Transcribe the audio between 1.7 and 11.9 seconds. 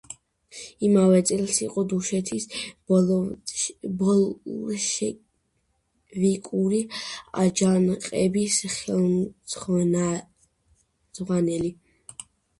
დუშეთის ბოლშევიკური აჯანყების ხელმძღვანელი.